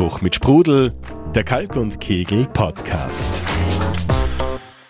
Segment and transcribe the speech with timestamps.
[0.00, 0.94] Spruch mit Sprudel,
[1.34, 3.44] der Kalk und Kegel Podcast.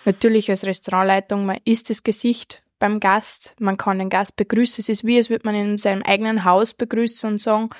[0.05, 4.81] Natürlich als Restaurantleitung, man ist das Gesicht beim Gast, man kann den Gast begrüßen.
[4.81, 7.71] Es ist wie, als würde man in seinem eigenen Haus begrüßen und sagen,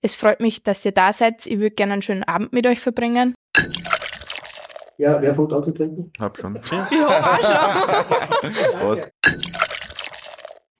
[0.00, 1.44] es freut mich, dass ihr da seid.
[1.44, 3.34] Ich würde gerne einen schönen Abend mit euch verbringen.
[4.96, 6.12] Ja, wer fängt an zu trinken?
[6.20, 6.54] Hab schon.
[6.54, 6.86] Ja,
[7.42, 8.52] schon.
[8.78, 9.08] Prost.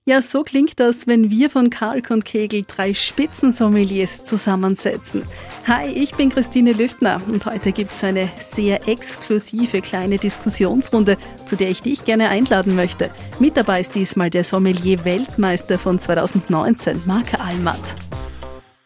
[0.09, 5.25] Ja, so klingt das, wenn wir von Kalk und Kegel drei Spitzensommeliers zusammensetzen.
[5.67, 11.71] Hi, ich bin Christine Lüftner und heute gibt's eine sehr exklusive kleine Diskussionsrunde, zu der
[11.71, 13.11] ich dich gerne einladen möchte.
[13.41, 17.97] Mit dabei ist diesmal der Sommelier-Weltmeister von 2019, Marc Almat.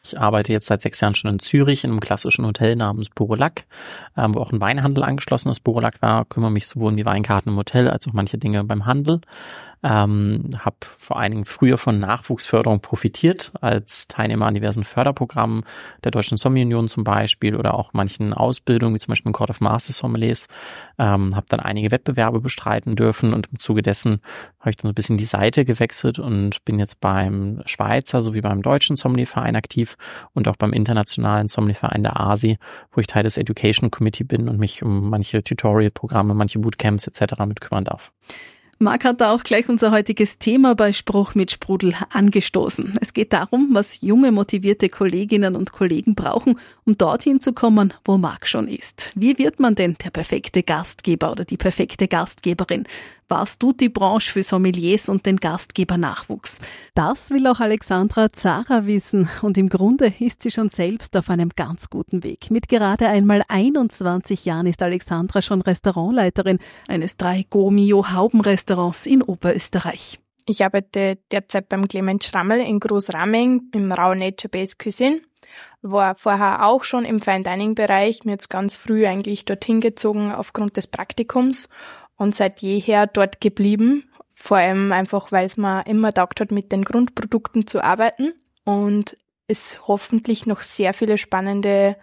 [0.02, 3.66] Ich arbeite jetzt seit sechs Jahren schon in Zürich in einem klassischen Hotel namens Borolac,
[4.16, 5.60] ähm, wo auch ein Weinhandel angeschlossen ist.
[5.60, 8.86] Borolac war, kümmere mich sowohl um die Weinkarten im Hotel als auch manche Dinge beim
[8.86, 9.20] Handel.
[9.82, 15.64] Ähm, habe vor allen Dingen früher von Nachwuchsförderung profitiert, als Teilnehmer an diversen Förderprogrammen
[16.04, 19.50] der Deutschen Sommelier Union zum Beispiel oder auch manchen Ausbildungen, wie zum Beispiel im Court
[19.50, 20.48] of Master Sommeliers.
[20.98, 24.20] Ähm, habe dann einige Wettbewerbe bestreiten dürfen und im Zuge dessen
[24.58, 28.42] habe ich dann so ein bisschen die Seite gewechselt und bin jetzt beim Schweizer sowie
[28.42, 29.96] beim Deutschen Sommelierverein aktiv
[30.34, 32.58] und auch beim internationalen Sommelierverein der ASI,
[32.92, 37.40] wo ich Teil des Education Committee bin und mich um manche Tutorial-Programme, manche Bootcamps etc.
[37.46, 38.12] mit kümmern darf.
[38.82, 42.96] Marc hat da auch gleich unser heutiges Thema bei Spruch mit Sprudel angestoßen.
[43.02, 48.16] Es geht darum, was junge, motivierte Kolleginnen und Kollegen brauchen, um dorthin zu kommen, wo
[48.16, 49.12] Marc schon ist.
[49.14, 52.84] Wie wird man denn der perfekte Gastgeber oder die perfekte Gastgeberin?
[53.32, 56.58] Was tut die Branche für Sommeliers und den Gastgebernachwuchs?
[56.96, 61.50] Das will auch Alexandra Zara wissen und im Grunde ist sie schon selbst auf einem
[61.54, 62.50] ganz guten Weg.
[62.50, 66.58] Mit gerade einmal 21 Jahren ist Alexandra schon Restaurantleiterin
[66.88, 70.18] eines drei Gomio Haubenrestaurants in Oberösterreich.
[70.48, 75.20] Ich arbeite derzeit beim Clement Schrammel in Großramming im Rau Nature Based Cuisine.
[75.82, 80.32] War vorher auch schon im Fine Dining Bereich, mir jetzt ganz früh eigentlich dorthin gezogen
[80.32, 81.68] aufgrund des Praktikums
[82.20, 84.04] und seit jeher dort geblieben.
[84.34, 88.34] Vor allem einfach, weil es mir immer taugt hat, mit den Grundprodukten zu arbeiten
[88.64, 89.16] und
[89.48, 91.96] es hoffentlich noch sehr viele spannende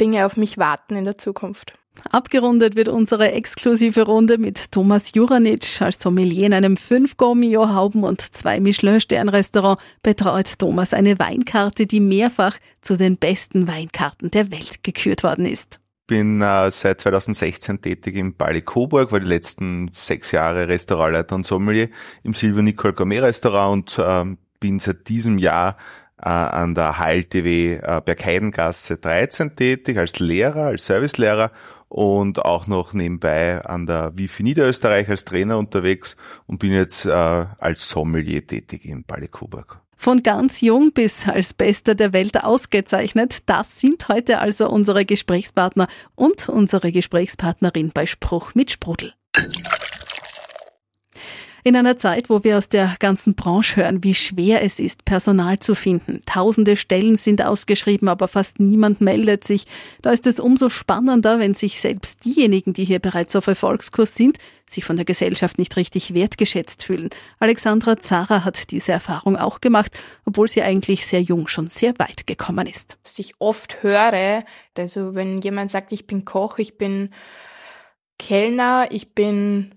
[0.00, 1.72] Dinge auf mich warten in der Zukunft.
[2.12, 5.82] Abgerundet wird unsere exklusive Runde mit Thomas Juranic.
[5.82, 12.00] Als Sommelier in einem 5 Gourmillon Hauben und zwei Michelin-Stern-Restaurant betreut Thomas eine Weinkarte, die
[12.00, 18.16] mehrfach zu den besten Weinkarten der Welt gekürt worden ist bin äh, seit 2016 tätig
[18.16, 21.88] im Bali Coburg, war die letzten sechs Jahre Restaurantleiter und Sommelier
[22.22, 25.76] im Silvio Nicole Gourmet Restaurant und äh, bin seit diesem Jahr
[26.18, 31.50] äh, an der HLTW äh, Bergheidengasse 13 tätig als Lehrer, als Servicelehrer
[31.88, 36.16] und auch noch nebenbei an der Wifi Niederösterreich als Trainer unterwegs
[36.46, 39.85] und bin jetzt äh, als Sommelier tätig im Bali Coburg.
[39.96, 43.42] Von ganz jung bis als Bester der Welt ausgezeichnet.
[43.46, 49.14] Das sind heute also unsere Gesprächspartner und unsere Gesprächspartnerin bei Spruch mit Sprudel.
[51.66, 55.58] In einer Zeit, wo wir aus der ganzen Branche hören, wie schwer es ist, Personal
[55.58, 56.20] zu finden.
[56.24, 59.64] Tausende Stellen sind ausgeschrieben, aber fast niemand meldet sich.
[60.00, 64.38] Da ist es umso spannender, wenn sich selbst diejenigen, die hier bereits auf Erfolgskurs sind,
[64.70, 67.10] sich von der Gesellschaft nicht richtig wertgeschätzt fühlen.
[67.40, 69.90] Alexandra Zara hat diese Erfahrung auch gemacht,
[70.24, 72.96] obwohl sie eigentlich sehr jung schon sehr weit gekommen ist.
[73.02, 74.44] Was ich oft höre,
[74.78, 77.10] also wenn jemand sagt, ich bin Koch, ich bin
[78.20, 79.75] Kellner, ich bin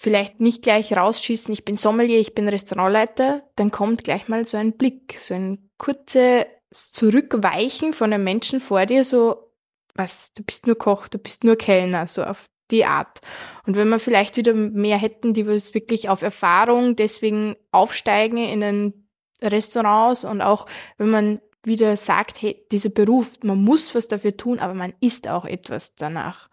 [0.00, 4.56] vielleicht nicht gleich rausschießen, ich bin Sommelier, ich bin Restaurantleiter, dann kommt gleich mal so
[4.56, 9.50] ein Blick, so ein kurzes Zurückweichen von einem Menschen vor dir, so,
[9.96, 13.20] was, du bist nur Koch, du bist nur Kellner, so auf die Art.
[13.66, 18.60] Und wenn wir vielleicht wieder mehr hätten, die was wirklich auf Erfahrung deswegen aufsteigen in
[18.60, 19.08] den
[19.42, 20.66] Restaurants und auch
[20.96, 25.26] wenn man wieder sagt, hey, dieser Beruf, man muss was dafür tun, aber man ist
[25.26, 26.50] auch etwas danach.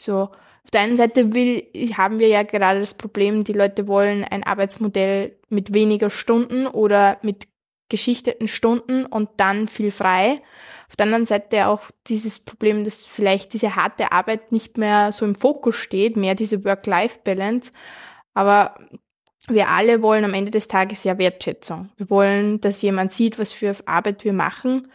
[0.00, 0.30] So,
[0.64, 1.62] auf der einen Seite will,
[1.96, 7.18] haben wir ja gerade das Problem, die Leute wollen ein Arbeitsmodell mit weniger Stunden oder
[7.22, 7.48] mit
[7.90, 10.40] geschichteten Stunden und dann viel frei.
[10.88, 15.24] Auf der anderen Seite auch dieses Problem, dass vielleicht diese harte Arbeit nicht mehr so
[15.24, 17.70] im Fokus steht, mehr diese Work-Life-Balance.
[18.32, 18.78] Aber
[19.48, 21.90] wir alle wollen am Ende des Tages ja Wertschätzung.
[21.96, 24.88] Wir wollen, dass jemand sieht, was für Arbeit wir machen,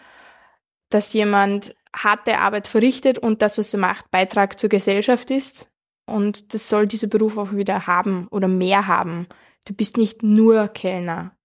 [0.90, 5.70] dass jemand harte Arbeit verrichtet und das, was er macht, Beitrag zur Gesellschaft ist.
[6.06, 9.28] Und das soll dieser Beruf auch wieder haben oder mehr haben.
[9.66, 11.36] Du bist nicht nur Kellner.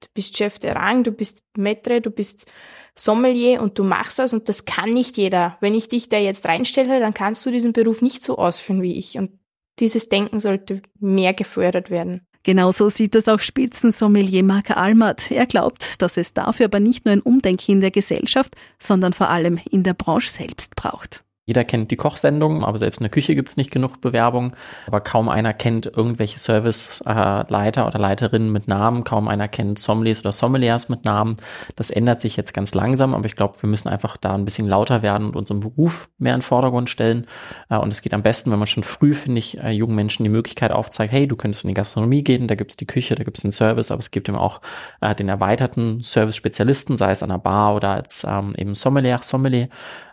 [0.00, 2.50] Du bist Chef de Rang, du bist Maitre, du bist
[2.98, 5.56] Sommelier und du machst das und das kann nicht jeder.
[5.60, 8.98] Wenn ich dich da jetzt reinstelle, dann kannst du diesen Beruf nicht so ausführen wie
[8.98, 9.18] ich.
[9.18, 9.38] Und
[9.78, 12.26] dieses Denken sollte mehr gefördert werden.
[12.42, 15.30] Genauso sieht es auch Spitzensommelier Marc Almert.
[15.30, 19.28] Er glaubt, dass es dafür aber nicht nur ein Umdenken in der Gesellschaft, sondern vor
[19.28, 21.22] allem in der Branche selbst braucht.
[21.50, 24.54] Jeder kennt die Kochsendung, aber selbst in der Küche gibt es nicht genug Bewerbung.
[24.86, 29.02] Aber kaum einer kennt irgendwelche Serviceleiter oder Leiterinnen mit Namen.
[29.02, 31.34] Kaum einer kennt Sommeliers oder Sommeliers mit Namen.
[31.74, 34.68] Das ändert sich jetzt ganz langsam, aber ich glaube, wir müssen einfach da ein bisschen
[34.68, 37.26] lauter werden und unseren Beruf mehr in den Vordergrund stellen.
[37.68, 40.22] Äh, und es geht am besten, wenn man schon früh, finde ich, äh, jungen Menschen
[40.22, 43.16] die Möglichkeit aufzeigt, hey, du könntest in die Gastronomie gehen, da gibt es die Küche,
[43.16, 44.60] da gibt es den Service, aber es gibt eben auch
[45.00, 49.68] äh, den erweiterten Service-Spezialisten, sei es an der Bar oder als ähm, eben Sommelier, Sommelier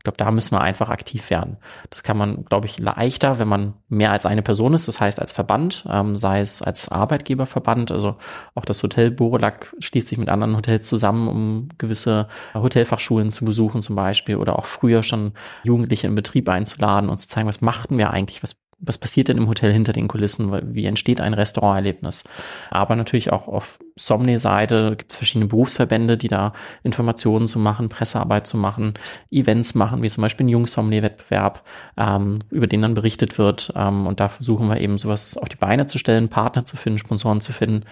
[0.07, 1.57] glaube, da müssen wir einfach aktiv werden.
[1.89, 5.19] Das kann man, glaube ich, leichter, wenn man mehr als eine Person ist, das heißt
[5.19, 8.17] als Verband, ähm, sei es als Arbeitgeberverband, also
[8.55, 13.81] auch das Hotel Borolak schließt sich mit anderen Hotels zusammen, um gewisse Hotelfachschulen zu besuchen
[13.81, 15.33] zum Beispiel oder auch früher schon
[15.63, 19.37] Jugendliche in Betrieb einzuladen und zu zeigen, was machten wir eigentlich, was was passiert denn
[19.37, 20.75] im Hotel hinter den Kulissen?
[20.75, 22.23] Wie entsteht ein Restauranterlebnis?
[22.69, 26.53] Aber natürlich auch auf Somni-Seite gibt es verschiedene Berufsverbände, die da
[26.83, 28.93] Informationen zu machen, Pressearbeit zu machen,
[29.31, 31.63] Events machen, wie zum Beispiel ein Jungs-Somni-Wettbewerb,
[31.97, 33.73] ähm, über den dann berichtet wird.
[33.75, 36.99] Ähm, und da versuchen wir eben sowas auf die Beine zu stellen, Partner zu finden,
[36.99, 37.83] Sponsoren zu finden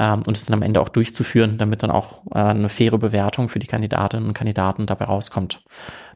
[0.00, 3.50] ähm, und es dann am Ende auch durchzuführen, damit dann auch äh, eine faire Bewertung
[3.50, 5.62] für die Kandidatinnen und Kandidaten dabei rauskommt.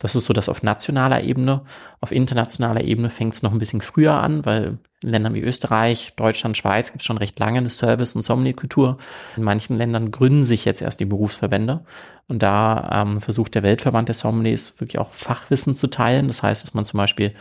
[0.00, 1.62] Das ist so, dass auf nationaler Ebene,
[2.00, 6.14] auf internationaler Ebene fängt es noch ein bisschen früher an, weil in Ländern wie Österreich,
[6.16, 8.96] Deutschland, Schweiz gibt es schon recht lange eine Service- und Sommelier-Kultur.
[9.36, 11.84] In manchen Ländern gründen sich jetzt erst die Berufsverbände.
[12.26, 16.26] Und da ähm, versucht der Weltverband der Sommeliers wirklich auch Fachwissen zu teilen.
[16.26, 17.34] Das heißt, dass man zum Beispiel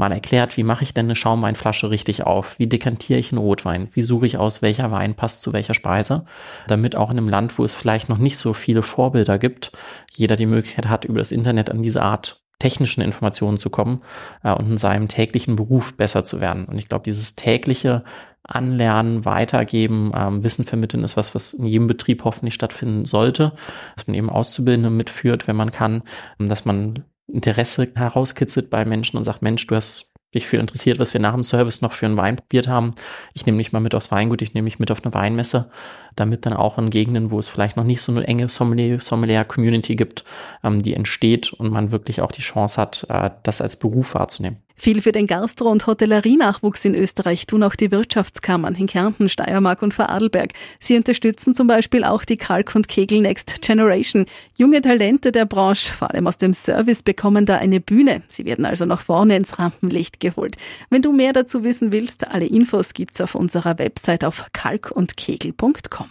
[0.00, 2.58] mal erklärt, wie mache ich denn eine Schaumweinflasche richtig auf?
[2.58, 3.88] Wie dekantiere ich einen Rotwein?
[3.92, 6.24] Wie suche ich aus, welcher Wein passt zu welcher Speise?
[6.66, 9.70] Damit auch in einem Land, wo es vielleicht noch nicht so viele Vorbilder gibt,
[10.10, 14.02] jeder die Möglichkeit hat, über das Internet an diese Art technischen Informationen zu kommen
[14.42, 16.64] äh, und in seinem täglichen Beruf besser zu werden.
[16.64, 18.04] Und ich glaube, dieses tägliche
[18.42, 23.52] Anlernen, Weitergeben, ähm, Wissen vermitteln ist was, was in jedem Betrieb hoffentlich stattfinden sollte,
[23.96, 26.02] dass man eben Auszubildende mitführt, wenn man kann,
[26.38, 31.12] dass man Interesse herauskitzelt bei Menschen und sagt, Mensch, du hast dich für interessiert, was
[31.12, 32.92] wir nach dem Service noch für einen Wein probiert haben.
[33.34, 35.70] Ich nehme mich mal mit aufs Weingut, ich nehme mich mit auf eine Weinmesse,
[36.14, 40.24] damit dann auch in Gegenden, wo es vielleicht noch nicht so eine enge Sommelier-Community gibt,
[40.62, 44.58] ähm, die entsteht und man wirklich auch die Chance hat, äh, das als Beruf wahrzunehmen.
[44.80, 49.82] Viel für den Gastro- und Hotellerienachwuchs in Österreich tun auch die Wirtschaftskammern in Kärnten, Steiermark
[49.82, 50.54] und Vorarlberg.
[50.78, 54.24] Sie unterstützen zum Beispiel auch die Kalk und Kegel Next Generation.
[54.56, 58.22] Junge Talente der Branche, vor allem aus dem Service, bekommen da eine Bühne.
[58.28, 60.56] Sie werden also nach vorne ins Rampenlicht geholt.
[60.88, 66.10] Wenn du mehr dazu wissen willst, alle Infos gibt's auf unserer Website auf kalkundkegel.com.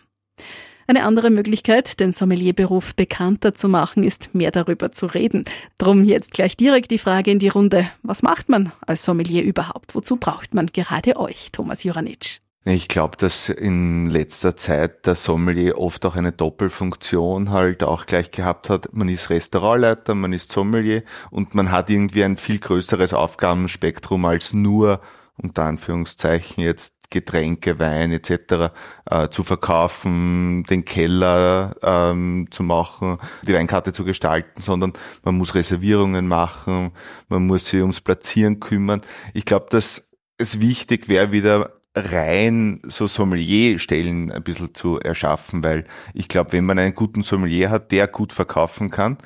[0.89, 5.45] Eine andere Möglichkeit, den Sommelierberuf bekannter zu machen, ist mehr darüber zu reden.
[5.77, 7.88] Drum jetzt gleich direkt die Frage in die Runde.
[8.01, 9.94] Was macht man als Sommelier überhaupt?
[9.94, 12.39] Wozu braucht man gerade euch, Thomas Juranitsch?
[12.65, 18.31] Ich glaube, dass in letzter Zeit der Sommelier oft auch eine Doppelfunktion halt auch gleich
[18.31, 18.92] gehabt hat.
[18.92, 24.53] Man ist Restaurantleiter, man ist Sommelier und man hat irgendwie ein viel größeres Aufgabenspektrum als
[24.53, 25.01] nur
[25.38, 28.71] unter Anführungszeichen jetzt Getränke, Wein etc.
[29.09, 35.56] Äh, zu verkaufen, den Keller ähm, zu machen, die Weinkarte zu gestalten, sondern man muss
[35.56, 36.91] Reservierungen machen,
[37.27, 39.01] man muss sich ums Platzieren kümmern.
[39.33, 45.85] Ich glaube, dass es wichtig wäre, wieder rein so Sommelierstellen ein bisschen zu erschaffen, weil
[46.13, 49.17] ich glaube, wenn man einen guten Sommelier hat, der gut verkaufen kann,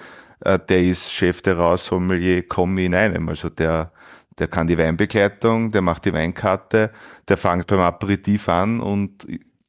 [0.42, 3.30] äh, der ist Chef der Raus Sommelier Kommi in einem.
[3.30, 3.93] Also der
[4.40, 6.92] der kann die Weinbegleitung, der macht die Weinkarte,
[7.28, 9.26] der fängt beim Aperitif an und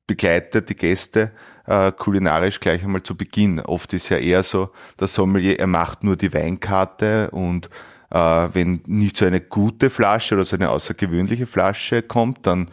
[0.07, 1.33] begleitet die Gäste
[1.67, 3.61] äh, kulinarisch gleich einmal zu Beginn.
[3.61, 7.71] Oft ist ja eher so, der Sommelier, er macht nur die Weinkarte und
[8.11, 12.71] äh, wenn nicht so eine gute Flasche oder so eine außergewöhnliche Flasche kommt, dann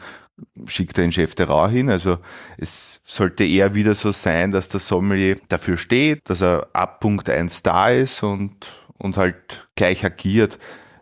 [0.67, 1.89] schickt er den Chef der Rau hin.
[1.89, 2.17] Also
[2.57, 7.29] es sollte eher wieder so sein, dass der Sommelier dafür steht, dass er ab Punkt
[7.29, 8.67] eins da ist und,
[8.97, 10.59] und halt gleich agiert.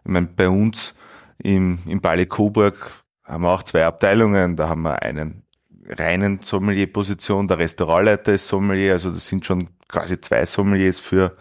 [0.09, 0.95] Ich meine, bei uns
[1.37, 4.55] im, im Ballet Coburg haben wir auch zwei Abteilungen.
[4.55, 5.43] Da haben wir einen
[5.87, 11.37] reinen Sommelier-Position, der Restaurantleiter ist Sommelier, also das sind schon quasi zwei Sommeliers für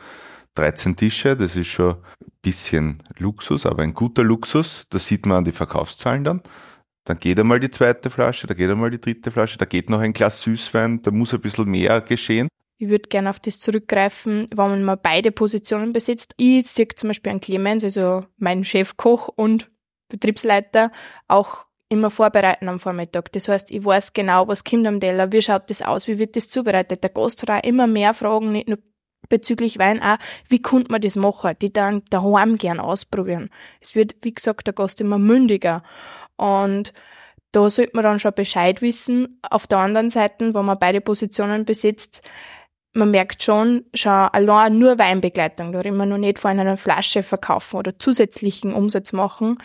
[0.57, 1.35] 13 Tische.
[1.35, 4.83] Das ist schon ein bisschen Luxus, aber ein guter Luxus.
[4.91, 6.43] Das sieht man an die Verkaufszahlen dann.
[7.05, 10.01] Dann geht einmal die zweite Flasche, da geht einmal die dritte Flasche, da geht noch
[10.01, 12.49] ein Glas Süßwein, da muss ein bisschen mehr geschehen.
[12.81, 16.35] Ich würde gerne auf das zurückgreifen, wenn man mal beide Positionen besitzt.
[16.37, 19.69] Ich sehe zum Beispiel an Clemens, also mein Chefkoch und
[20.09, 20.93] Betriebsleiter,
[21.27, 23.33] auch immer vorbereiten am Vormittag.
[23.33, 26.37] Das heißt, ich weiß genau, was kommt am Teller, wie schaut das aus, wie wird
[26.37, 27.03] das zubereitet.
[27.03, 28.79] Der Gast hat auch immer mehr Fragen, nicht nur
[29.29, 30.19] bezüglich Wein, auch
[30.49, 33.51] wie konnte man das machen, die dann daheim gern ausprobieren.
[33.81, 35.83] Es wird, wie gesagt, der Gast immer mündiger.
[36.37, 36.93] Und
[37.53, 39.41] da sollte man dann schon Bescheid wissen.
[39.43, 42.23] Auf der anderen Seite, wenn man beide Positionen besitzt,
[42.99, 47.23] man merkt schon, schon allein nur Weinbegleitung, da reden wir noch nicht von einer Flasche
[47.23, 49.59] verkaufen oder zusätzlichen Umsatz machen,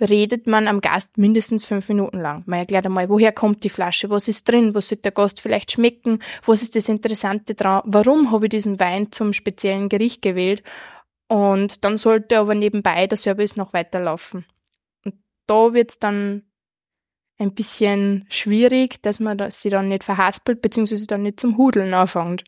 [0.00, 2.42] redet man am Gast mindestens fünf Minuten lang.
[2.46, 5.72] Man erklärt einmal, woher kommt die Flasche, was ist drin, was sollte der Gast vielleicht
[5.72, 10.62] schmecken, was ist das Interessante dran, warum habe ich diesen Wein zum speziellen Gericht gewählt
[11.28, 14.44] und dann sollte aber nebenbei der Service noch weiterlaufen.
[15.04, 15.14] Und
[15.46, 16.42] da wird's dann
[17.38, 21.92] ein bisschen schwierig, dass man das, sie dann nicht verhaspelt, beziehungsweise dann nicht zum Hudeln
[21.94, 22.44] anfängt.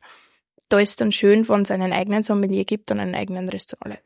[0.68, 3.98] Da ist dann schön, wenn es einen eigenen Sommelier gibt und einen eigenen Restaurant.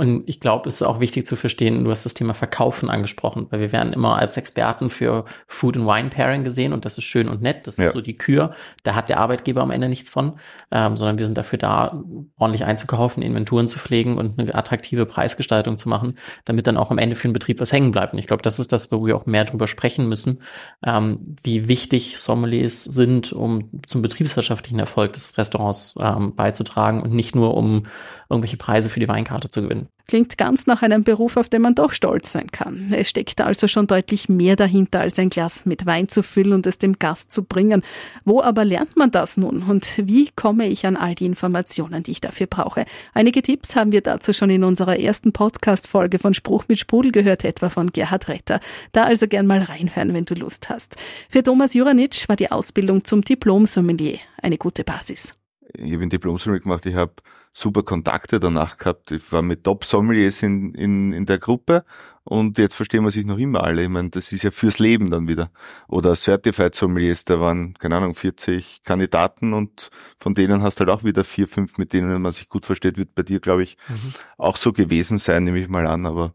[0.00, 3.48] Und ich glaube, es ist auch wichtig zu verstehen, du hast das Thema Verkaufen angesprochen,
[3.50, 7.04] weil wir werden immer als Experten für Food and Wine Pairing gesehen und das ist
[7.04, 7.84] schön und nett, das ja.
[7.84, 10.38] ist so die Kür, da hat der Arbeitgeber am Ende nichts von,
[10.70, 12.02] ähm, sondern wir sind dafür da,
[12.38, 16.16] ordentlich einzukaufen, Inventuren zu pflegen und eine attraktive Preisgestaltung zu machen,
[16.46, 18.14] damit dann auch am Ende für den Betrieb was hängen bleibt.
[18.14, 20.40] Und ich glaube, das ist das, wo wir auch mehr drüber sprechen müssen,
[20.82, 27.34] ähm, wie wichtig Sommeliers sind, um zum betriebswirtschaftlichen Erfolg des Restaurants ähm, beizutragen und nicht
[27.34, 27.84] nur um
[28.30, 29.88] irgendwelche Preise für die Weinkarte zu gewinnen.
[30.06, 32.92] Klingt ganz nach einem Beruf, auf den man doch stolz sein kann.
[32.92, 36.66] Es steckt also schon deutlich mehr dahinter, als ein Glas mit Wein zu füllen und
[36.66, 37.82] es dem Gast zu bringen.
[38.24, 39.62] Wo aber lernt man das nun?
[39.62, 42.86] Und wie komme ich an all die Informationen, die ich dafür brauche?
[43.14, 47.44] Einige Tipps haben wir dazu schon in unserer ersten Podcast-Folge von Spruch mit Sprudel gehört,
[47.44, 48.60] etwa von Gerhard Retter.
[48.92, 50.96] Da also gern mal reinhören, wenn du Lust hast.
[51.28, 55.34] Für Thomas Juranitsch war die Ausbildung zum Diplom-Sommelier eine gute Basis.
[55.74, 57.12] Ich habe ein Diplom-Sommelier gemacht, ich habe
[57.52, 59.10] super Kontakte danach gehabt.
[59.10, 61.84] Ich war mit Top-Sommeliers in, in, in der Gruppe
[62.22, 63.82] und jetzt verstehen wir sich noch immer alle.
[63.82, 65.50] Ich meine, das ist ja fürs Leben dann wieder.
[65.88, 71.02] Oder Certified Sommeliers, da waren, keine Ahnung, 40 Kandidaten und von denen hast halt auch
[71.02, 74.14] wieder vier, fünf, mit denen man sich gut versteht, wird bei dir, glaube ich, mhm.
[74.38, 76.06] auch so gewesen sein, nehme ich mal an.
[76.06, 76.34] Aber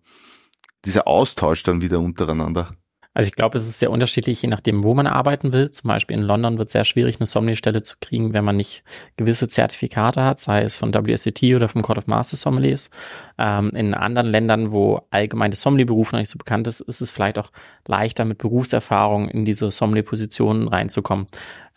[0.83, 2.75] dieser Austausch dann wieder untereinander.
[3.15, 5.71] Also ich glaube, es ist sehr unterschiedlich, je nachdem, wo man arbeiten will.
[5.71, 8.83] Zum Beispiel in London wird es sehr schwierig, eine Sommelier-Stelle zu kriegen, wenn man nicht
[9.15, 12.89] gewisse Zertifikate hat, sei es von WSET oder vom Court of Master Sommeliers.
[13.37, 17.09] Ähm, in anderen Ländern, wo allgemein der Sommelier-Beruf noch nicht so bekannt ist, ist es
[17.09, 17.51] vielleicht auch
[17.87, 21.27] leichter, mit Berufserfahrung in diese Sommelier-Positionen reinzukommen.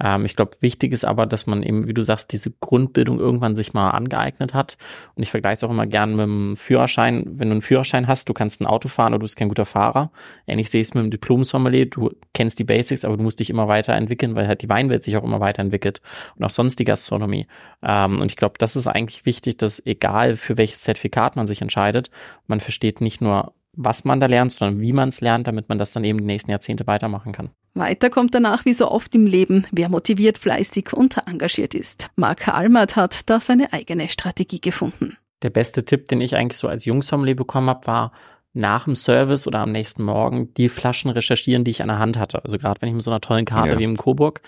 [0.03, 3.57] Ähm, ich glaube, wichtig ist aber, dass man eben, wie du sagst, diese Grundbildung irgendwann
[3.57, 4.77] sich mal angeeignet hat.
[5.15, 7.25] Und ich vergleiche es auch immer gern mit dem Führerschein.
[7.27, 9.67] Wenn du einen Führerschein hast, du kannst ein Auto fahren oder du bist kein guter
[9.67, 10.11] Fahrer.
[10.47, 11.87] Ähnlich sehe ich es mit dem Diplom-Sommelier.
[11.87, 15.17] Du kennst die Basics, aber du musst dich immer weiterentwickeln, weil halt die Weinwelt sich
[15.17, 16.01] auch immer weiterentwickelt
[16.37, 17.47] und auch sonst die Gastronomie.
[17.83, 21.63] Ähm, und ich glaube, das ist eigentlich wichtig, dass egal für welches Zertifikat man sich
[21.63, 22.11] entscheidet,
[22.47, 25.79] man versteht nicht nur, was man da lernt, sondern wie man es lernt, damit man
[25.79, 27.51] das dann eben die nächsten Jahrzehnte weitermachen kann.
[27.75, 32.09] Weiter kommt danach wie so oft im Leben, wer motiviert, fleißig und engagiert ist.
[32.17, 35.17] Mark Almert hat da seine eigene Strategie gefunden.
[35.43, 38.13] Der beste Tipp, den ich eigentlich so als Jungsommelier bekommen habe, war,
[38.55, 42.19] nach dem Service oder am nächsten Morgen die Flaschen recherchieren, die ich an der Hand
[42.19, 42.43] hatte.
[42.43, 43.79] Also gerade wenn ich mit so einer tollen Karte ja.
[43.79, 44.41] wie im Coburg,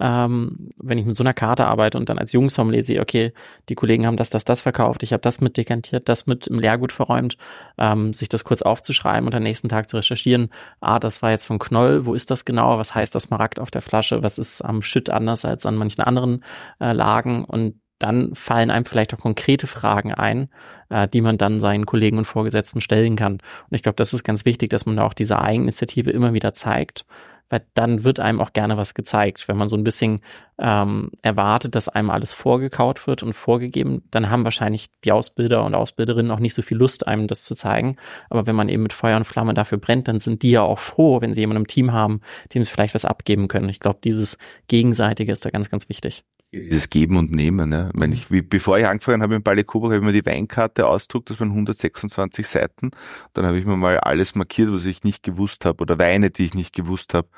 [0.00, 3.32] ähm, wenn ich mit so einer Karte arbeite und dann als Jungsommelier sehe, okay,
[3.68, 6.58] die Kollegen haben das, das, das verkauft, ich habe das mit dekantiert, das mit im
[6.58, 7.36] Leergut verräumt,
[7.78, 11.46] ähm, sich das kurz aufzuschreiben und am nächsten Tag zu recherchieren, ah, das war jetzt
[11.46, 14.62] von Knoll, wo ist das genau, was heißt das Marakt auf der Flasche, was ist
[14.62, 16.44] am Schütt anders als an manchen anderen
[16.80, 20.50] äh, Lagen und dann fallen einem vielleicht auch konkrete Fragen ein,
[20.90, 23.34] äh, die man dann seinen Kollegen und Vorgesetzten stellen kann.
[23.34, 26.52] Und ich glaube, das ist ganz wichtig, dass man da auch diese Eigeninitiative immer wieder
[26.52, 27.06] zeigt,
[27.48, 29.48] weil dann wird einem auch gerne was gezeigt.
[29.48, 30.20] Wenn man so ein bisschen
[30.58, 35.74] ähm, erwartet, dass einem alles vorgekaut wird und vorgegeben, dann haben wahrscheinlich die Ausbilder und
[35.74, 37.96] Ausbilderinnen auch nicht so viel Lust, einem das zu zeigen.
[38.28, 40.78] Aber wenn man eben mit Feuer und Flamme dafür brennt, dann sind die ja auch
[40.78, 42.20] froh, wenn sie jemanden im Team haben,
[42.52, 43.70] dem sie vielleicht was abgeben können.
[43.70, 44.36] Ich glaube, dieses
[44.68, 46.22] Gegenseitige ist da ganz, ganz wichtig.
[46.62, 47.72] Dieses Geben und Nehmen.
[47.72, 47.90] Ja.
[47.94, 50.86] Wenn ich, wie, bevor ich angefangen habe in Bali Coburg, habe ich mir die Weinkarte
[50.86, 52.90] ausdruckt, das waren 126 Seiten.
[53.32, 56.44] Dann habe ich mir mal alles markiert, was ich nicht gewusst habe oder Weine, die
[56.44, 57.28] ich nicht gewusst habe.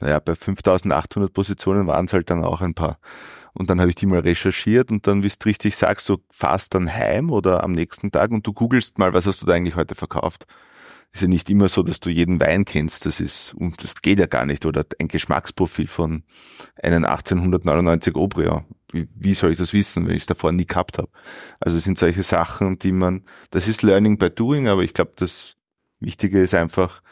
[0.00, 2.98] Naja, bei 5800 Positionen waren es halt dann auch ein paar.
[3.52, 6.74] Und dann habe ich die mal recherchiert und dann, wie du richtig sagst, du fahrst
[6.74, 9.76] dann heim oder am nächsten Tag und du googelst mal, was hast du da eigentlich
[9.76, 10.46] heute verkauft
[11.12, 13.06] ist ja nicht immer so, dass du jeden Wein kennst.
[13.06, 14.66] Das ist, und das geht ja gar nicht.
[14.66, 16.24] Oder ein Geschmacksprofil von
[16.82, 18.64] einem 1899 Obrion.
[18.92, 21.08] Wie, wie soll ich das wissen, wenn ich es davor nie gehabt habe?
[21.60, 25.12] Also es sind solche Sachen, die man, das ist Learning by Doing, aber ich glaube,
[25.16, 25.56] das
[26.00, 27.02] Wichtige ist einfach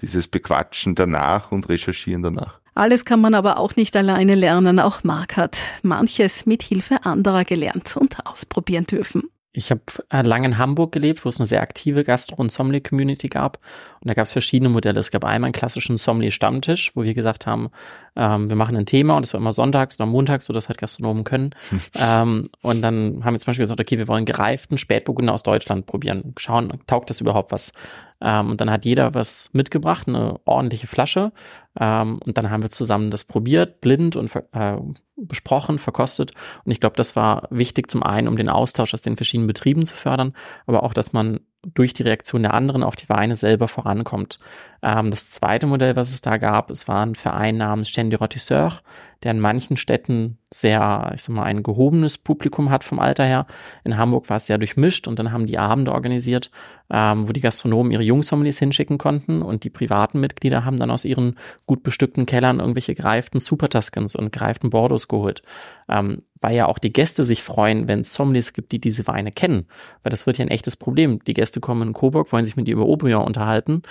[0.00, 2.60] dieses Bequatschen danach und Recherchieren danach.
[2.74, 4.80] Alles kann man aber auch nicht alleine lernen.
[4.80, 9.24] Auch Marc hat manches mit Hilfe anderer gelernt und ausprobieren dürfen.
[9.54, 13.28] Ich habe äh, lange in Hamburg gelebt, wo es eine sehr aktive Gastro- und Sommelier-Community
[13.28, 13.58] gab.
[14.00, 14.98] Und da gab es verschiedene Modelle.
[14.98, 17.70] Es gab einmal einen klassischen Sommelier-Stammtisch, wo wir gesagt haben,
[18.16, 20.78] ähm, wir machen ein Thema und es war immer sonntags oder montags, so dass halt
[20.78, 21.54] Gastronomen können.
[21.94, 25.84] ähm, und dann haben wir zum Beispiel gesagt, okay, wir wollen gereiften Spätburgunder aus Deutschland
[25.84, 26.32] probieren.
[26.38, 27.72] Schauen, taugt das überhaupt was?
[28.22, 31.32] Ähm, und dann hat jeder was mitgebracht, eine ordentliche Flasche.
[31.78, 34.76] Ähm, und dann haben wir zusammen das probiert, blind und äh,
[35.16, 36.32] besprochen, verkostet.
[36.64, 39.84] Und ich glaube, das war wichtig zum einen, um den Austausch aus den verschiedenen Betrieben
[39.84, 40.34] zu fördern,
[40.66, 44.38] aber auch, dass man durch die Reaktion der anderen auf die Weine selber vorankommt.
[44.82, 48.80] Ähm, das zweite Modell, was es da gab, es war ein Verein namens du Rotisseur,
[49.22, 53.46] der in manchen Städten sehr, ich sag mal, ein gehobenes Publikum hat vom Alter her.
[53.84, 56.50] In Hamburg war es sehr durchmischt und dann haben die Abende organisiert,
[56.90, 61.04] ähm, wo die Gastronomen ihre Jungsommeliers hinschicken konnten und die privaten Mitglieder haben dann aus
[61.04, 65.42] ihren gut bestückten Kellern irgendwelche gereiften Super Tuscans und gereiften Bordeaux geholt.
[65.88, 69.30] Ähm, weil ja auch die Gäste sich freuen, wenn es Sommeliers gibt, die diese Weine
[69.30, 69.66] kennen.
[70.02, 71.22] Weil das wird ja ein echtes Problem.
[71.24, 73.82] Die Gäste kommen in Coburg, wollen sich mit dir über Aubryon unterhalten.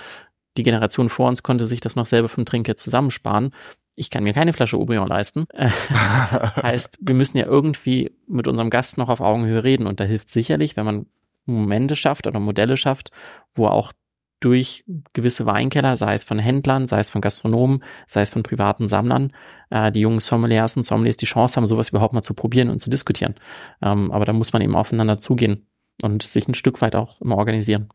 [0.56, 3.52] Die Generation vor uns konnte sich das noch selber vom Trinker zusammensparen.
[3.94, 5.46] Ich kann mir keine Flasche Aubryon leisten.
[5.56, 9.86] heißt, wir müssen ja irgendwie mit unserem Gast noch auf Augenhöhe reden.
[9.86, 11.06] Und da hilft sicherlich, wenn man
[11.44, 13.10] Momente schafft oder Modelle schafft,
[13.52, 13.92] wo auch
[14.40, 18.88] durch gewisse Weinkeller, sei es von Händlern, sei es von Gastronomen, sei es von privaten
[18.88, 19.32] Sammlern,
[19.70, 22.80] äh, die jungen Sommeliers und Sommeliers die Chance haben, sowas überhaupt mal zu probieren und
[22.80, 23.36] zu diskutieren.
[23.80, 25.66] Ähm, aber da muss man eben aufeinander zugehen
[26.02, 27.88] und sich ein Stück weit auch immer organisieren.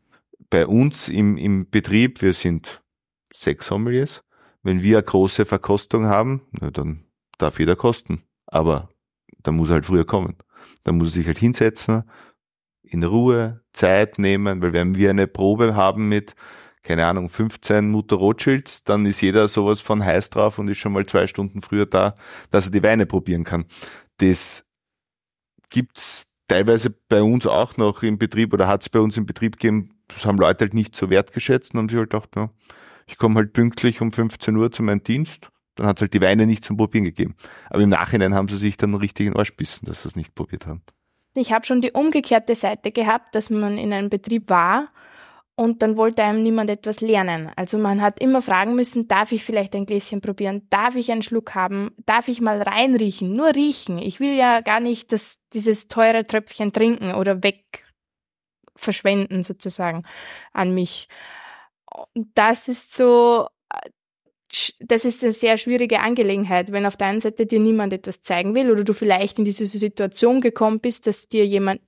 [0.50, 2.82] Bei uns im, im Betrieb, wir sind
[3.32, 4.22] sechs Sommeliers.
[4.62, 7.04] Wenn wir eine große Verkostung haben, na, dann
[7.38, 8.22] darf jeder kosten.
[8.46, 8.88] Aber
[9.42, 10.36] da muss er halt früher kommen.
[10.84, 12.04] Da muss er sich halt hinsetzen,
[12.82, 16.34] in Ruhe Zeit nehmen, weil wenn wir eine Probe haben mit,
[16.82, 20.92] keine Ahnung, 15 Mutter Rothschilds, dann ist jeder sowas von heiß drauf und ist schon
[20.92, 22.14] mal zwei Stunden früher da,
[22.50, 23.66] dass er die Weine probieren kann.
[24.18, 24.64] Das
[25.68, 29.58] gibt's teilweise bei uns auch noch im Betrieb oder hat es bei uns im Betrieb
[29.58, 32.50] gegeben, das haben Leute halt nicht so wertgeschätzt und haben sich halt gedacht, ja,
[33.06, 36.20] ich komme halt pünktlich um 15 Uhr zu meinem Dienst, dann hat es halt die
[36.20, 37.36] Weine nicht zum Probieren gegeben.
[37.70, 40.16] Aber im Nachhinein haben sie sich dann richtig in den Arsch bissen, dass sie es
[40.16, 40.82] nicht probiert haben.
[41.34, 44.88] Ich habe schon die umgekehrte Seite gehabt, dass man in einem Betrieb war
[45.58, 47.50] und dann wollte einem niemand etwas lernen.
[47.56, 50.68] Also man hat immer fragen müssen, darf ich vielleicht ein Gläschen probieren?
[50.70, 51.90] Darf ich einen Schluck haben?
[52.06, 53.34] Darf ich mal reinriechen?
[53.34, 53.98] Nur riechen.
[53.98, 57.84] Ich will ja gar nicht das, dieses teure Tröpfchen trinken oder weg
[58.76, 60.04] verschwenden sozusagen
[60.52, 61.08] an mich.
[62.14, 63.48] Das ist so
[64.80, 68.54] das ist eine sehr schwierige Angelegenheit, wenn auf der einen Seite dir niemand etwas zeigen
[68.54, 71.82] will oder du vielleicht in diese Situation gekommen bist, dass dir jemand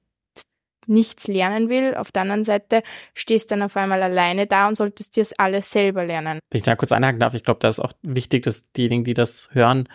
[0.87, 1.95] nichts lernen will.
[1.95, 2.83] Auf der anderen Seite
[3.15, 6.41] stehst dann auf einmal alleine da und solltest dir das alles selber lernen.
[6.51, 9.15] Wenn ich da kurz einhaken darf, ich glaube, da ist auch wichtig, dass diejenigen, die
[9.15, 9.89] das hören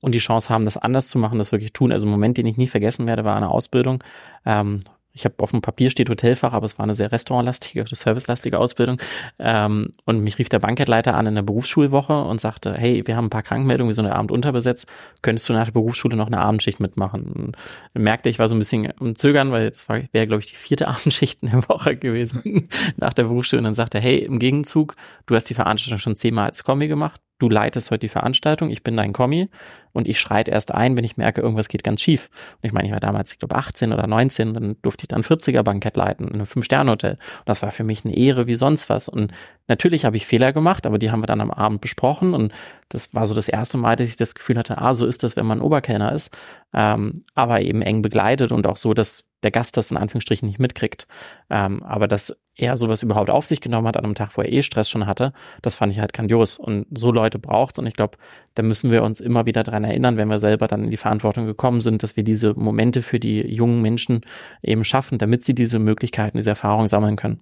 [0.00, 1.90] und die Chance haben, das anders zu machen, das wirklich tun.
[1.90, 4.04] Also ein Moment, den ich nie vergessen werde, war eine Ausbildung.
[4.44, 4.80] Ähm,
[5.14, 9.00] ich habe auf dem Papier steht Hotelfach, aber es war eine sehr restaurantlastige, servicelastige Ausbildung.
[9.38, 13.26] Ähm, und mich rief der Bankleiter an in der Berufsschulwoche und sagte, hey, wir haben
[13.26, 14.86] ein paar Krankmeldungen, wir sind heute Abend unterbesetzt,
[15.22, 17.26] könntest du nach der Berufsschule noch eine Abendschicht mitmachen?
[17.26, 17.56] Und
[17.94, 20.56] dann merkte ich, war so ein bisschen im Zögern, weil das wäre, glaube ich, die
[20.56, 23.60] vierte Abendschicht in der Woche gewesen nach der Berufsschule.
[23.60, 24.96] Und dann sagte er, hey, im Gegenzug,
[25.26, 28.82] du hast die Veranstaltung schon zehnmal als Kommi gemacht, du leitest heute die Veranstaltung, ich
[28.82, 29.48] bin dein Kommi
[29.92, 32.30] und ich schreite erst ein, wenn ich merke, irgendwas geht ganz schief.
[32.54, 35.22] Und ich meine, ich war damals, ich glaube, 18 oder 19, dann durfte ich dann
[35.22, 37.12] 40er Bankett leiten in einem Fünf-Sterne-Hotel.
[37.12, 39.08] Und das war für mich eine Ehre wie sonst was.
[39.08, 39.32] Und
[39.68, 42.52] natürlich habe ich Fehler gemacht, aber die haben wir dann am Abend besprochen und
[42.88, 45.36] das war so das erste Mal, dass ich das Gefühl hatte, ah, so ist das,
[45.36, 46.36] wenn man Oberkellner ist,
[46.72, 50.58] ähm, aber eben eng begleitet und auch so, dass der Gast das in Anführungsstrichen nicht
[50.58, 51.06] mitkriegt.
[51.50, 54.50] Ähm, aber dass er sowas überhaupt auf sich genommen hat an einem Tag, wo er
[54.50, 56.56] eh Stress schon hatte, das fand ich halt grandios.
[56.56, 57.78] Und so Leute braucht's.
[57.78, 58.16] Und ich glaube,
[58.54, 61.46] da müssen wir uns immer wieder dran erinnern, wenn wir selber dann in die Verantwortung
[61.46, 64.22] gekommen sind, dass wir diese Momente für die jungen Menschen
[64.62, 67.40] eben schaffen, damit sie diese Möglichkeiten, diese Erfahrungen sammeln können.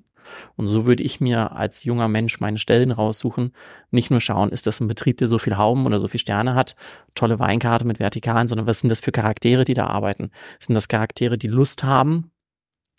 [0.56, 3.52] Und so würde ich mir als junger Mensch meine Stellen raussuchen.
[3.90, 6.54] Nicht nur schauen, ist das ein Betrieb, der so viel Hauben oder so viel Sterne
[6.54, 6.74] hat,
[7.14, 10.30] tolle Weinkarte mit Vertikalen, sondern was sind das für Charaktere, die da arbeiten?
[10.58, 12.31] Sind das Charaktere, die Lust haben,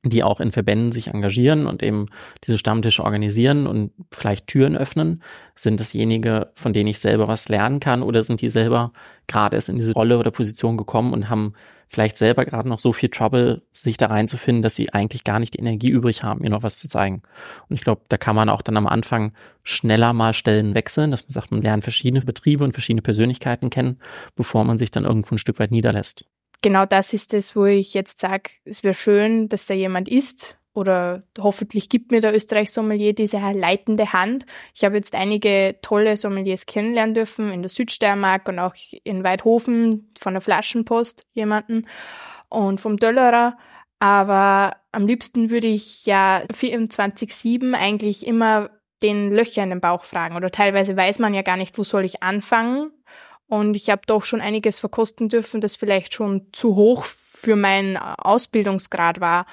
[0.04, 2.08] die auch in Verbänden sich engagieren und eben
[2.46, 5.24] diese Stammtische organisieren und vielleicht Türen öffnen?
[5.56, 8.92] Sind dasjenige, von denen ich selber was lernen kann oder sind die selber
[9.28, 11.54] gerade erst in diese Rolle oder Position gekommen und haben
[11.94, 15.54] vielleicht selber gerade noch so viel Trouble, sich da reinzufinden, dass sie eigentlich gar nicht
[15.54, 17.22] die Energie übrig haben, mir noch was zu zeigen.
[17.70, 19.32] Und ich glaube, da kann man auch dann am Anfang
[19.64, 24.00] schneller mal Stellen wechseln, dass man sagt, man lernt verschiedene Betriebe und verschiedene Persönlichkeiten kennen,
[24.36, 26.26] bevor man sich dann irgendwo ein Stück weit niederlässt
[26.64, 30.58] genau das ist es, wo ich jetzt sage, es wäre schön, dass da jemand ist
[30.74, 34.48] oder hoffentlich gibt mir der Österreich-Sommelier diese leitende Hand.
[34.74, 38.74] Ich habe jetzt einige tolle Sommeliers kennenlernen dürfen in der Südsteiermark und auch
[39.04, 41.86] in Weidhofen von der Flaschenpost jemanden
[42.50, 43.56] und vom Döllerer.
[44.00, 48.72] Aber am liebsten würde ich ja 24-7 eigentlich immer
[49.04, 50.36] den Löcher in den Bauch fragen.
[50.36, 52.92] Oder teilweise weiß man ja gar nicht, wo soll ich anfangen
[53.54, 57.98] und ich habe doch schon einiges verkosten dürfen, das vielleicht schon zu hoch für meinen
[57.98, 59.46] Ausbildungsgrad war.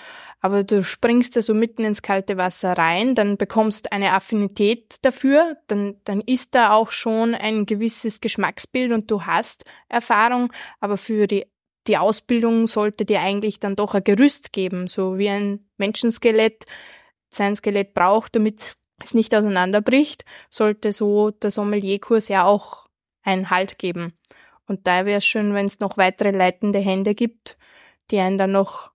[0.42, 5.58] aber du springst da so mitten ins kalte Wasser rein, dann bekommst eine Affinität dafür,
[5.66, 11.26] dann, dann ist da auch schon ein gewisses Geschmacksbild und du hast Erfahrung, aber für
[11.26, 11.44] die
[11.86, 16.64] die Ausbildung sollte dir eigentlich dann doch ein Gerüst geben, so wie ein Menschenskelett
[17.30, 22.86] sein Skelett braucht, damit es nicht auseinanderbricht, sollte so der Sommelierkurs ja auch
[23.22, 24.14] einen Halt geben.
[24.66, 27.58] Und da wäre es schön, wenn es noch weitere leitende Hände gibt,
[28.10, 28.92] die einen dann noch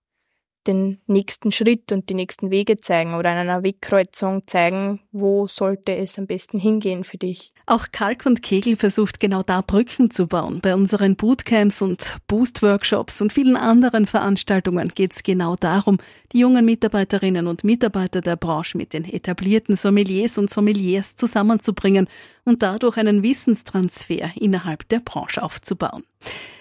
[0.66, 5.94] den nächsten Schritt und die nächsten Wege zeigen oder an einer Wegkreuzung zeigen, wo sollte
[5.96, 7.52] es am besten hingehen für dich.
[7.66, 10.60] Auch Kalk und Kegel versucht genau da Brücken zu bauen.
[10.60, 15.98] Bei unseren Bootcamps und Boost-Workshops und vielen anderen Veranstaltungen geht es genau darum,
[16.32, 22.08] die jungen Mitarbeiterinnen und Mitarbeiter der Branche mit den etablierten Sommeliers und Sommeliers zusammenzubringen
[22.44, 26.04] und dadurch einen Wissenstransfer innerhalb der Branche aufzubauen.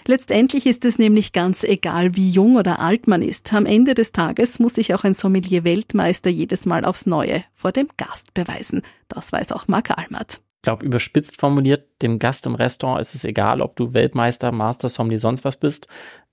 [0.08, 3.52] Letztendlich ist es nämlich ganz egal, wie jung oder alt man ist.
[3.54, 7.88] Am Ende des Tages muss sich auch ein Sommelier-Weltmeister jedes Mal aufs Neue vor dem
[7.98, 8.84] Gast beweisen.
[9.08, 13.62] Das weiß auch Marc Almert glaube, überspitzt formuliert, dem Gast im Restaurant ist es egal,
[13.62, 15.88] ob du Weltmeister, Master, Sommelier, sonst was bist.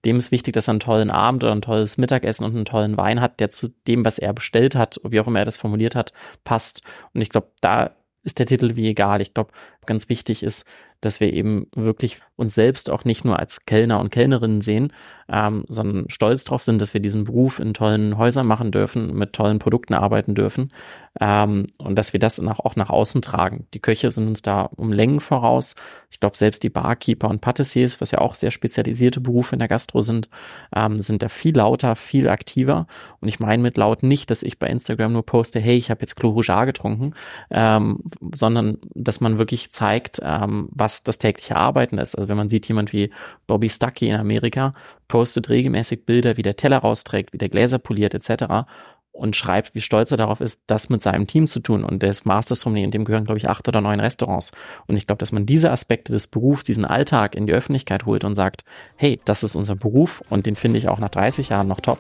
[0.04, 2.96] Dem ist wichtig, dass er einen tollen Abend oder ein tolles Mittagessen und einen tollen
[2.96, 5.94] Wein hat, der zu dem, was er bestellt hat, wie auch immer er das formuliert
[5.94, 6.82] hat, passt.
[7.12, 7.92] Und ich glaube, da
[8.24, 9.20] ist der Titel wie egal.
[9.20, 9.52] Ich glaube,
[9.86, 10.64] ganz wichtig ist,
[11.02, 14.92] dass wir eben wirklich uns selbst auch nicht nur als Kellner und Kellnerinnen sehen,
[15.28, 19.32] ähm, sondern stolz drauf sind, dass wir diesen Beruf in tollen Häusern machen dürfen, mit
[19.32, 20.72] tollen Produkten arbeiten dürfen
[21.20, 23.66] ähm, und dass wir das nach, auch nach außen tragen.
[23.74, 25.74] Die Köche sind uns da um Längen voraus.
[26.10, 29.68] Ich glaube, selbst die Barkeeper und Patissiers, was ja auch sehr spezialisierte Berufe in der
[29.68, 30.28] Gastro sind,
[30.74, 32.86] ähm, sind da viel lauter, viel aktiver.
[33.20, 36.00] Und ich meine mit laut nicht, dass ich bei Instagram nur poste, hey, ich habe
[36.00, 37.14] jetzt Clos Rougeat getrunken,
[37.50, 38.00] ähm,
[38.34, 42.14] sondern dass man wirklich zeigt, ähm, was das tägliche Arbeiten ist.
[42.14, 43.10] Also wenn man sieht, jemand wie
[43.46, 44.74] Bobby Stuckey in Amerika
[45.08, 48.64] postet regelmäßig Bilder, wie der Teller rausträgt, wie der Gläser poliert etc
[49.12, 51.84] und schreibt, wie stolz er darauf ist, das mit seinem Team zu tun.
[51.84, 54.52] Und ist Master Sommelier, in dem gehören, glaube ich, acht oder neun Restaurants.
[54.86, 58.24] Und ich glaube, dass man diese Aspekte des Berufs, diesen Alltag in die Öffentlichkeit holt
[58.24, 58.64] und sagt,
[58.96, 61.98] hey, das ist unser Beruf und den finde ich auch nach 30 Jahren noch top.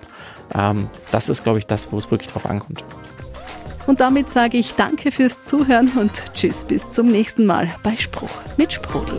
[0.54, 2.82] Ähm, das ist, glaube ich, das, wo es wirklich drauf ankommt.
[3.86, 8.30] Und damit sage ich Danke fürs Zuhören und Tschüss bis zum nächsten Mal bei Spruch
[8.56, 9.18] mit Sprudel.